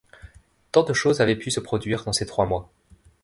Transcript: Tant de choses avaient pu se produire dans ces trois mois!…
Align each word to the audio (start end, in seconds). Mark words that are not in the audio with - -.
Tant 0.71 0.81
de 0.81 0.93
choses 0.93 1.21
avaient 1.21 1.35
pu 1.35 1.51
se 1.51 1.59
produire 1.59 2.05
dans 2.05 2.11
ces 2.11 2.25
trois 2.25 2.47
mois!… 2.47 2.71